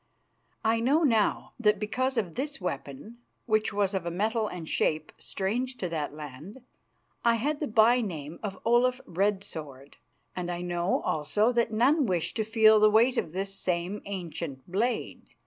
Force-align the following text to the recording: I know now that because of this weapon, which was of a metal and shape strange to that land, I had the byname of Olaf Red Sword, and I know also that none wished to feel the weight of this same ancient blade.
I 0.65 0.79
know 0.79 1.03
now 1.03 1.53
that 1.59 1.77
because 1.77 2.17
of 2.17 2.33
this 2.33 2.59
weapon, 2.59 3.19
which 3.45 3.71
was 3.71 3.93
of 3.93 4.03
a 4.03 4.09
metal 4.09 4.47
and 4.47 4.67
shape 4.67 5.11
strange 5.19 5.77
to 5.77 5.87
that 5.89 6.11
land, 6.11 6.61
I 7.23 7.35
had 7.35 7.59
the 7.59 7.67
byname 7.67 8.39
of 8.41 8.57
Olaf 8.65 8.99
Red 9.05 9.43
Sword, 9.43 9.97
and 10.35 10.49
I 10.49 10.61
know 10.63 11.01
also 11.03 11.51
that 11.51 11.71
none 11.71 12.07
wished 12.07 12.35
to 12.37 12.43
feel 12.43 12.79
the 12.79 12.89
weight 12.89 13.15
of 13.17 13.31
this 13.31 13.53
same 13.53 14.01
ancient 14.05 14.65
blade. 14.71 15.21